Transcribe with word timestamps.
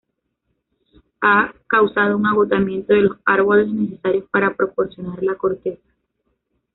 Ha 1.21 1.53
causado 1.67 2.17
un 2.17 2.25
agotamiento 2.25 2.91
de 2.91 3.01
los 3.03 3.17
árboles 3.23 3.71
necesarios 3.71 4.25
para 4.31 4.55
proporcionar 4.55 5.21
la 5.21 5.35
corteza. 5.35 5.87